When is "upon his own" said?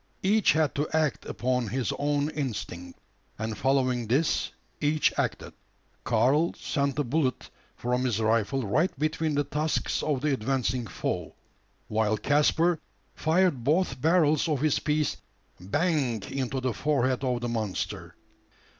1.27-2.31